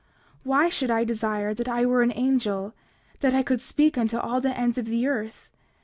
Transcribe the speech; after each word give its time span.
29:7 0.39 0.39
Why 0.45 0.67
should 0.67 0.89
I 0.89 1.03
desire 1.03 1.53
that 1.53 1.67
I 1.69 1.85
were 1.85 2.01
an 2.01 2.11
angel, 2.15 2.73
that 3.19 3.35
I 3.35 3.43
could 3.43 3.61
speak 3.61 3.99
unto 3.99 4.17
all 4.17 4.41
the 4.41 4.57
ends 4.57 4.79
of 4.79 4.85
the 4.85 5.05
earth? 5.05 5.47